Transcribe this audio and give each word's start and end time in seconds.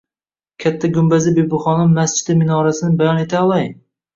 Katta 0.63 0.89
gumbazli 0.95 1.33
Bibixonim 1.35 1.93
masjidi 1.99 2.37
minorasini 2.43 2.99
bayon 3.03 3.25
eta 3.27 3.45
olay?! 3.47 3.71